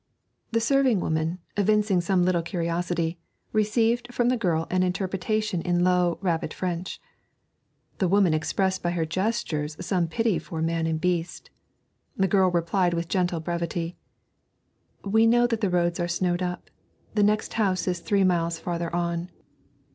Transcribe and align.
The 0.51 0.59
serving 0.59 0.99
woman, 0.99 1.37
evincing 1.55 2.01
some 2.01 2.23
little 2.25 2.41
curiosity, 2.41 3.19
received 3.53 4.11
from 4.11 4.29
the 4.29 4.35
girl 4.35 4.65
an 4.71 4.81
interpretation 4.81 5.61
in 5.61 5.83
low 5.83 6.13
and 6.13 6.23
rapid 6.23 6.55
French. 6.55 6.99
The 7.99 8.07
woman 8.07 8.33
expressed 8.33 8.81
by 8.81 8.89
her 8.97 9.05
gestures 9.05 9.77
some 9.79 10.07
pity 10.07 10.39
for 10.39 10.59
man 10.59 10.87
and 10.87 10.99
beast. 10.99 11.51
The 12.17 12.27
girl 12.27 12.49
replied 12.49 12.95
with 12.95 13.09
gentle 13.09 13.41
brevity 13.41 13.95
'We 15.03 15.27
know 15.27 15.45
that 15.45 15.61
the 15.61 15.69
roads 15.69 15.99
are 15.99 16.07
snowed 16.07 16.41
up. 16.41 16.71
The 17.13 17.21
next 17.21 17.53
house 17.53 17.87
is 17.87 17.99
three 17.99 18.23
miles 18.23 18.57
farther 18.57 18.91
on.' 18.95 19.29